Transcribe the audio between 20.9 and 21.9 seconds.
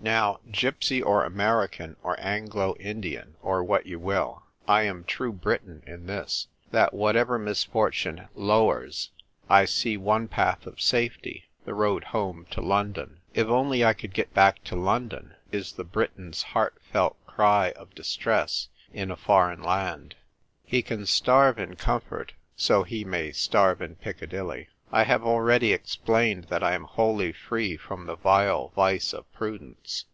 starve in